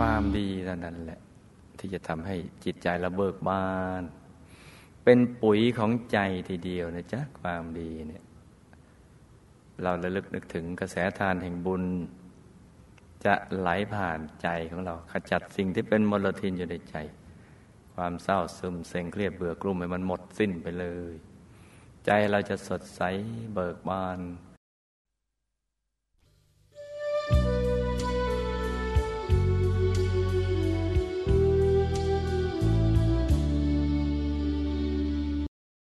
[0.00, 1.20] ความดีเท่านั้นแหละ
[1.78, 3.66] ที่จะทำให้จิตใจระเบิกบา
[4.00, 4.02] น
[5.04, 6.18] เป็นปุ๋ยของใจ
[6.48, 8.24] ทีเดียวนะจ๊ะความดีเนี่ย
[9.82, 11.84] เราระลึกนึกถึงกระแสทานแห่งบุญ
[13.24, 16.96] จะไหลผ่านใจของเรา ขจัดสิ่งที่เป็นมลทินอยู่ในใจ
[17.94, 21.14] ความเศร้าซึมเซ็งเครียดเบื่อกลุ่มให้มันหมดสิ้นไปเลย
[22.06, 23.02] ใจเราจะสดใส
[23.54, 24.18] เบิกบาน